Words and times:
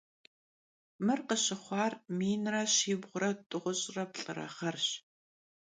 Mır 1.05 1.19
khışıxhuar 1.27 1.93
minre 2.17 2.63
şibğure 2.75 3.31
t'oş're 3.49 4.05
plh'ıre 4.13 4.47
ğerş. 4.57 4.87